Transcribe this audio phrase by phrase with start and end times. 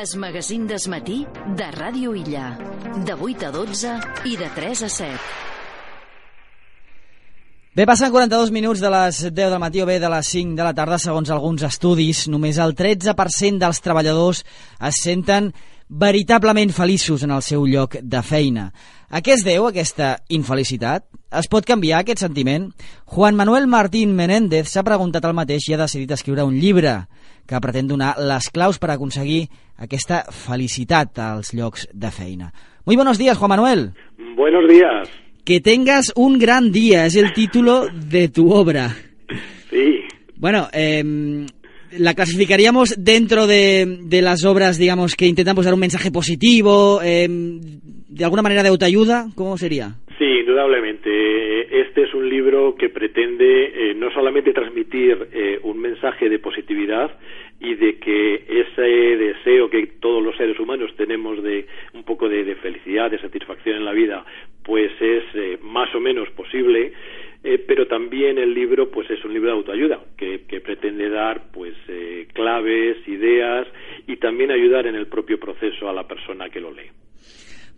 [0.00, 1.26] Es magazín desmatí
[1.58, 2.56] de Ràdio Illa.
[3.04, 3.90] De 8 a 12
[4.30, 5.18] i de 3 a 7.
[7.76, 10.64] Bé, passen 42 minuts de les 10 del matí o bé de les 5 de
[10.64, 12.22] la tarda, segons alguns estudis.
[12.32, 14.40] Només el 13% dels treballadors
[14.88, 15.52] es senten
[15.90, 18.70] veritablement feliços en el seu lloc de feina.
[19.10, 21.10] A què es deu aquesta infelicitat?
[21.28, 22.70] Es pot canviar aquest sentiment?
[23.04, 27.02] Juan Manuel Martín Menéndez s'ha preguntat el mateix i ha decidit escriure un llibre
[27.50, 29.48] que pretén donar les claus per aconseguir
[29.82, 32.52] aquesta felicitat als llocs de feina.
[32.86, 33.90] Muy buenos días, Juan Manuel.
[34.36, 35.10] Buenos días.
[35.44, 38.94] Que tengas un gran día es el título de tu obra.
[39.68, 39.98] Sí.
[40.36, 41.02] Bueno, eh,
[41.98, 47.00] la clasificaríamos dentro de, de, las obras, digamos, que intentan pues, dar un mensaje positivo,
[47.02, 49.94] eh, de alguna manera de autoayuda, ¿cómo sería?
[50.18, 51.80] Sí, indudablemente.
[51.80, 57.10] Este es un libro que pretende eh, no solamente transmitir eh, un mensaje de positividad
[57.60, 62.54] y de que ese deseo que todos los seres humanos tenemos de un poco de,
[62.56, 64.24] felicidad, de satisfacción en la vida,
[64.64, 66.92] pues es eh, más o menos posible.
[67.42, 71.50] Eh, pero también el libro pues es un libro de autoayuda que, que pretende dar
[71.50, 73.66] pues eh, claves, ideas
[74.06, 76.90] y también ayudar en el propio proceso a la persona que lo lee.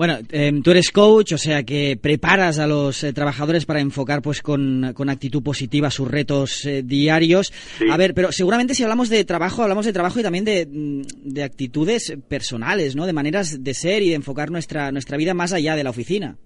[0.00, 4.22] Bueno, eh, tú eres coach, o sea que preparas a los eh, trabajadores para enfocar
[4.22, 7.48] pues con, con actitud positiva sus retos eh, diarios.
[7.48, 7.84] Sí.
[7.90, 11.42] A ver, pero seguramente si hablamos de trabajo, hablamos de trabajo y también de, de
[11.42, 13.04] actitudes personales, ¿no?
[13.04, 16.38] De maneras de ser y de enfocar nuestra, nuestra vida más allá de la oficina.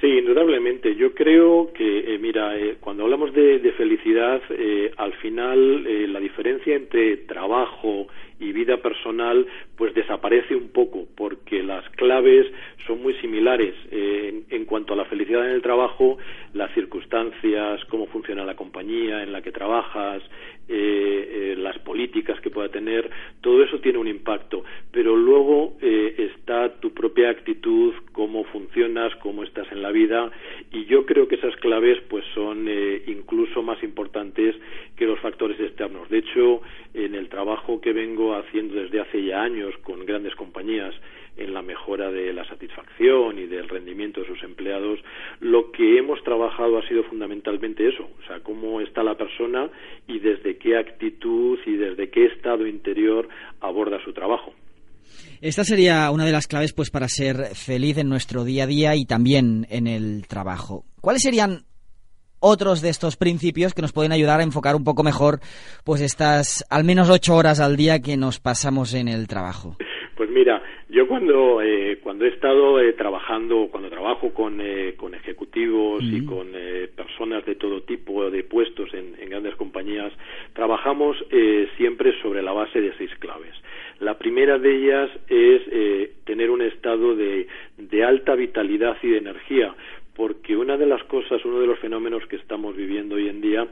[0.00, 0.94] Sí, indudablemente.
[0.94, 6.20] Yo creo que, eh, mira, eh, cuando hablamos de, de felicidad, eh, al final la
[6.20, 8.06] diferencia entre trabajo
[8.40, 12.46] y vida personal pues desaparece un poco porque las claves
[12.86, 13.74] son muy similares.
[13.90, 16.18] En, en, cuanto a la felicidad en el trabajo
[16.54, 20.22] las circunstancias cómo funciona la compañía en la que trabajas
[20.70, 23.10] eh, las políticas que pueda tener
[23.40, 24.64] todo eso tiene un impacto.
[24.92, 30.30] Pero luego eh, está tu propia actitud cómo funcionas cómo estás en la vida
[30.72, 34.56] y yo creo que esas claves pues son eh, incluso más importantes
[34.96, 36.08] que los factores externos.
[36.10, 36.60] De hecho
[37.38, 40.92] trabajo que vengo haciendo desde hace ya años con grandes compañías
[41.36, 44.98] en la mejora de la satisfacción y del rendimiento de sus empleados,
[45.38, 49.70] lo que hemos trabajado ha sido fundamentalmente eso, o sea, cómo está la persona
[50.08, 53.28] y desde qué actitud y desde qué estado interior
[53.60, 54.52] aborda su trabajo.
[55.40, 58.96] Esta sería una de las claves pues para ser feliz en nuestro día a día
[58.96, 60.86] y también en el trabajo.
[61.00, 61.60] ¿Cuáles serían
[62.40, 65.40] otros de estos principios que nos pueden ayudar a enfocar un poco mejor
[65.84, 69.76] pues estas al menos ocho horas al día que nos pasamos en el trabajo?
[70.16, 75.14] Pues mira, yo cuando eh, cuando he estado eh, trabajando, cuando trabajo con, eh, con
[75.14, 80.12] ejecutivos y con eh, personas de todo tipo de puestos en, en grandes compañías,
[80.54, 83.54] trabajamos eh, siempre sobre la base de seis claves.
[84.00, 85.62] La primera de ellas es
[86.24, 89.74] tener un estado de, de alta vitalidad y de energía,
[90.18, 93.68] porque una de las cosas, uno de los fenómenos que estamos viviendo hoy en día,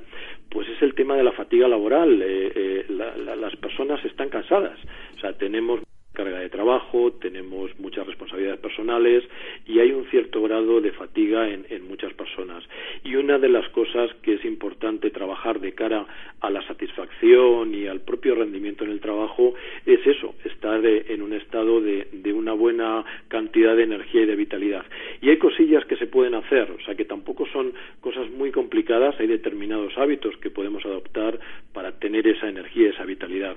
[0.48, 2.22] pues es el tema de la fatiga laboral.
[2.22, 4.78] Eh, eh, la, la, las personas están cansadas,
[5.16, 5.80] o sea, tenemos
[6.16, 9.22] carga de trabajo, tenemos muchas responsabilidades personales
[9.66, 12.64] y hay un cierto grado de fatiga en, muchas personas.
[13.04, 16.06] Y una de las cosas que es importante trabajar de cara
[16.40, 19.54] a la satisfacción y al propio rendimiento en el trabajo
[19.84, 24.26] es eso, estar de, en un estado de, de, una buena cantidad de energía y
[24.26, 24.84] de vitalidad.
[25.20, 29.14] Y hay cosillas que se pueden hacer, o sea que tampoco son cosas muy complicadas,
[29.20, 31.38] hay determinados hábitos que podemos adoptar
[31.74, 33.54] para tener esa energía, esa vitalidad.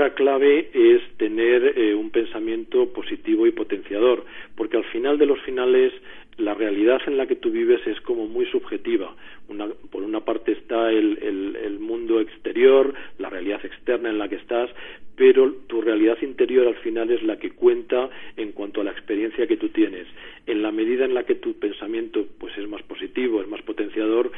[0.00, 4.24] Otra clave es tener eh, un pensamiento positivo y potenciador,
[4.56, 5.92] porque al final de los finales
[6.38, 9.14] la realidad en la que tú vives es como muy subjetiva.
[9.48, 11.18] Una, por una parte está el,
[11.62, 14.70] el, mundo exterior, la realidad externa en la que estás,
[15.16, 18.08] pero tu realidad interior al final es la que cuenta
[18.38, 20.06] en cuanto a la experiencia que tú tienes.
[20.46, 24.32] En la medida en la que tu pensamiento pues es más positivo, es más potenciador,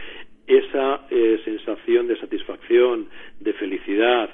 [0.49, 3.07] esa eh, sensación de satisfacción,
[3.39, 4.31] de felicidad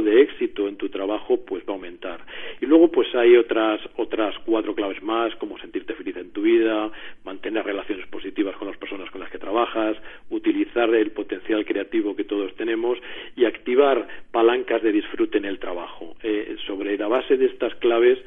[0.00, 2.20] de éxito en tu trabajo pues va a aumentar.
[2.60, 6.90] Y luego pues hay otras otras cuatro claves más como sentirte feliz en tu vida,
[7.24, 9.96] mantener relaciones positivas con las personas con las que trabajas,
[10.30, 12.98] utilizar el potencial creativo que todos tenemos
[13.36, 16.16] y activar palancas de disfrute en el trabajo.
[16.22, 18.18] Eh, sobre sobre la base de estas claves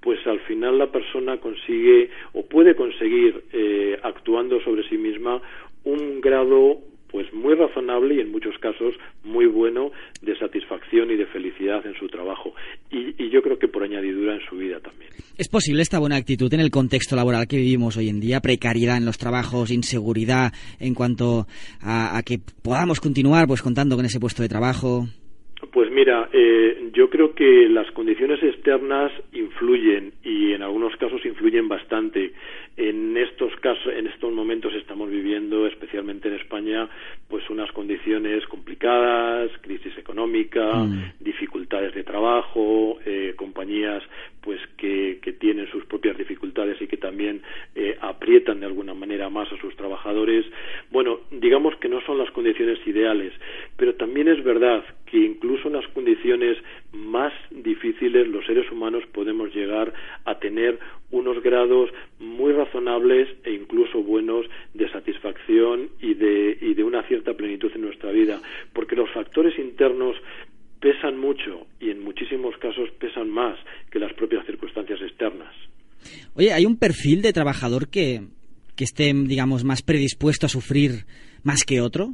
[0.00, 5.40] pues al final la persona consigue o puede conseguir eh, actuando sobre sí misma
[5.84, 6.78] un grado
[7.10, 8.94] pues muy razonable y en muchos casos
[9.24, 9.90] muy bueno
[10.22, 12.08] de satisfacción y de felicidad en su
[12.60, 15.10] trabajo y, yo creo que por añadidura en su vida también.
[15.38, 18.40] ¿Es posible esta buena actitud en el contexto laboral que vivimos hoy en día?
[18.40, 21.46] Precariedad en los trabajos, inseguridad en cuanto
[21.80, 25.06] a, a que podamos continuar pues contando con ese puesto de trabajo.
[25.72, 31.68] Pues mira, eh, yo creo que las condiciones externas influyen y en algunos casos influyen
[31.68, 32.32] bastante.
[32.76, 36.88] En estos casos, en estos momentos estamos viviendo, especialmente en España,
[37.28, 41.19] pues unas condiciones complicadas, crisis económica, mm.
[41.70, 44.02] Dificultades de trabajo, eh, compañías
[44.40, 47.42] pues que, tienen sus propias dificultades y que también
[47.74, 50.44] eh, aprietan de alguna manera más a sus trabajadores.
[50.90, 53.32] Bueno, digamos que no son las condiciones ideales,
[53.76, 56.58] pero también es verdad que incluso en las condiciones
[56.92, 59.92] más difíciles los seres humanos podemos llegar
[60.24, 60.78] a tener
[61.10, 67.82] unos grados muy razonables e incluso buenos de satisfacción y de una cierta plenitud en
[67.82, 68.40] nuestra vida,
[68.72, 70.16] porque los factores internos
[70.80, 73.58] pesan mucho y en muchísimos casos pesan más
[73.90, 75.54] que las propias circunstancias externas.
[76.34, 78.20] Oye, ¿hay un perfil de trabajador que,
[78.76, 81.04] que esté, digamos, más predispuesto a sufrir
[81.44, 82.08] más que otro?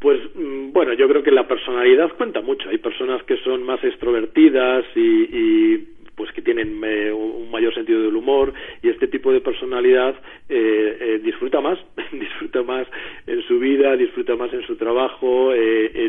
[0.00, 2.68] Pues mm, bueno, yo creo que la personalidad cuenta mucho.
[2.68, 5.78] Hay personas que son más extrovertidas y,
[6.14, 10.14] pues que tienen eh, un mayor sentido del humor y este tipo de personalidad
[10.48, 11.78] eh, eh, disfruta más,
[12.12, 12.86] disfruta más
[13.26, 15.52] en su vida, disfruta más en su trabajo,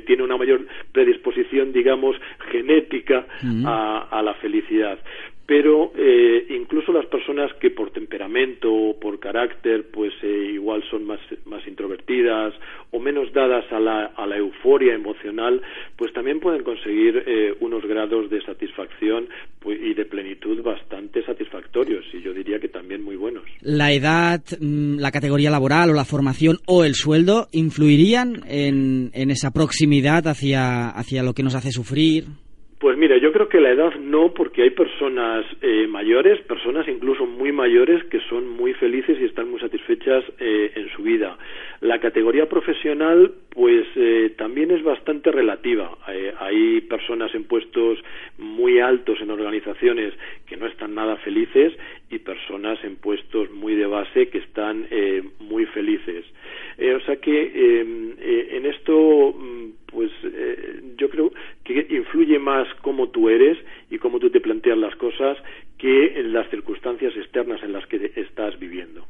[0.05, 2.15] tiene una mayor predisposición, digamos,
[2.51, 3.25] genética
[3.65, 4.99] a, la felicidad
[5.45, 11.05] pero eh, incluso las personas que por temperamento o por carácter pues eh, igual son
[11.05, 12.53] más, más introvertidas
[12.91, 15.61] o menos dadas a la, a la euforia emocional
[15.97, 19.27] pues también pueden conseguir eh, unos grados de satisfacción
[19.59, 23.43] pues, y de plenitud bastante satisfactorios y yo diría que también muy buenos.
[23.61, 29.29] ¿La edad, mm, la categoría laboral o la formación o el sueldo influirían en, en
[29.29, 32.25] esa proximidad hacia, hacia lo que nos hace sufrir?
[32.83, 37.25] Pues mira, yo creo que la edad no, porque hay personas eh, mayores, personas incluso
[37.25, 41.37] muy mayores, que son muy felices y están muy satisfechas eh, en su vida.
[41.79, 45.97] La categoría profesional, pues eh, también es bastante relativa.
[46.39, 47.99] hay personas en puestos
[48.37, 50.13] muy altos en organizaciones
[50.45, 51.71] que no están nada felices
[52.09, 54.87] y personas en puestos muy de base que están
[55.39, 56.25] muy felices.
[56.77, 57.79] o sea que
[58.57, 59.63] en esto mm,
[59.93, 61.31] pues eh, yo creo
[61.63, 63.57] que influye más cómo tú eres
[63.89, 65.37] y cómo tú te planteas las cosas
[65.77, 69.05] que en las circunstancias externas en las que estás viviendo.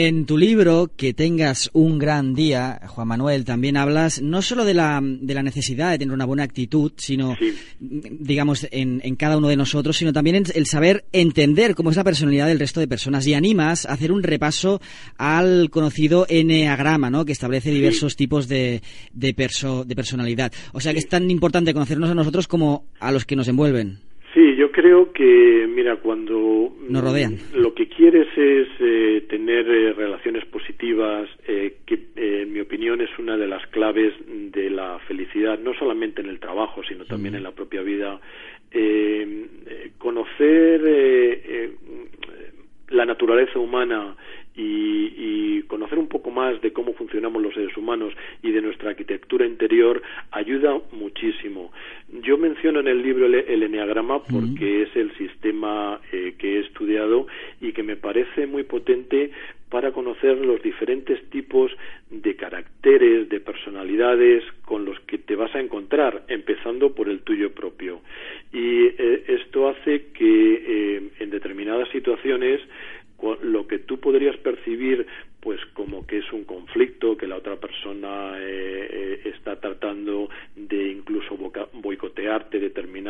[0.00, 4.72] En tu libro, Que tengas un gran día, Juan Manuel, también hablas no solo de
[4.72, 7.34] la, de la necesidad de tener una buena actitud, sino,
[7.80, 11.96] digamos, en, en, cada uno de nosotros, sino también en el saber entender cómo es
[11.96, 13.26] la personalidad del resto de personas.
[13.26, 14.80] Y animas a hacer un repaso
[15.16, 17.24] al conocido Enneagrama, ¿no?
[17.24, 19.34] que establece diversos tipos de, de,
[19.84, 20.52] de personalidad.
[20.74, 24.07] O sea que es tan importante conocernos a nosotros como a los que nos envuelven.
[24.78, 27.36] Creo que, mira, cuando nos rodean.
[27.52, 33.10] lo que quieres es eh, tener eh, relaciones positivas, eh, que en mi opinión es
[33.18, 37.42] una de las claves de la felicidad, no solamente en el trabajo, sino también en
[37.42, 38.20] la propia vida.
[39.98, 40.80] conocer
[42.90, 44.14] la naturaleza humana
[44.54, 44.97] y,
[45.98, 50.02] conocer un poco más de cómo funcionamos los seres humanos y de nuestra arquitectura interior
[50.30, 51.72] ayuda muchísimo.
[52.22, 56.60] Yo menciono en el libro el, el Enneagrama porque es el sistema eh, que he
[56.60, 57.26] estudiado
[57.60, 59.30] y que me parece muy potente
[59.70, 61.70] para conocer los diferentes tipos
[62.10, 67.52] de caracteres, de personalidades con los que te vas a encontrar, empezando por el tuyo
[67.52, 68.00] propio.
[68.50, 72.60] Y eh, esto hace que eh, en determinadas situaciones
[73.42, 75.06] lo que tú podrías percibir
[75.40, 80.90] pues como que es un conflicto que la otra persona eh, eh, está tratando de
[80.90, 81.36] incluso
[81.74, 82.58] boicotearte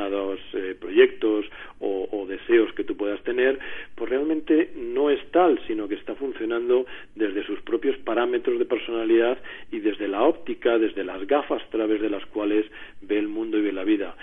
[0.08, 1.46] determinados eh, proyectos
[1.80, 3.58] o, deseos que tú puedas tener
[3.94, 6.84] pues realmente no es tal sino que está funcionando
[7.14, 9.38] desde sus propios parámetros de personalidad
[9.72, 12.66] y desde la óptica desde las gafas a través de las cuales
[13.00, 14.14] ve el mundo y ve la vida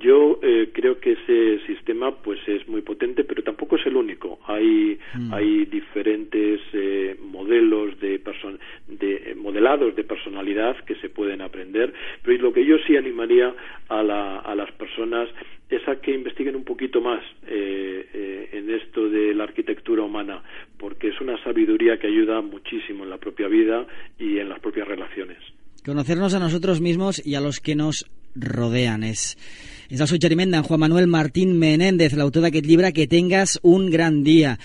[0.00, 0.40] yo
[0.72, 5.32] creo que ese sistema pues es muy potente pero tampoco es el único hay mm.
[5.32, 6.60] hay diferentes
[7.20, 8.18] modelos de, eh,
[9.64, 11.92] modelados de personalidad que se pueden aprender,
[12.22, 13.54] pero lo que yo sí animaría
[13.88, 15.28] a, las personas
[15.70, 20.42] es a que investiguen un poquito más eh, eh, en esto de la arquitectura humana,
[20.78, 23.86] porque es una sabiduría que ayuda muchísimo en la propia vida
[24.18, 25.38] y en las propias relaciones.
[25.84, 29.04] Conocernos a nosotros mismos y a los que nos rodean.
[29.04, 29.36] És,
[29.92, 34.56] és el suggeriment Juan Manuel Martín Menéndez, l'autor d'aquest llibre, que tengas un gran dia.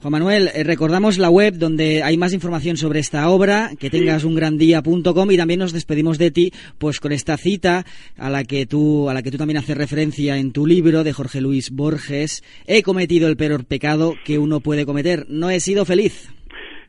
[0.00, 4.24] Juan Manuel, eh, recordamos la web donde hay más información sobre esta obra, que tengas
[4.24, 7.84] un gran día.com y también nos despedimos de ti pues con esta cita
[8.16, 11.12] a la que tú a la que tú también haces referencia en tu libro de
[11.12, 15.84] Jorge Luis Borges, he cometido el peor pecado que uno puede cometer, no he sido
[15.84, 16.32] feliz.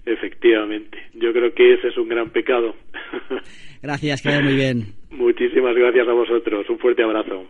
[0.05, 2.77] Efectivamente, yo creo que ese es un gran pecado.
[3.83, 4.93] Gracias, que muy bien.
[5.11, 7.45] Muchísimas gracias a vosotros, un fuerte abrazo.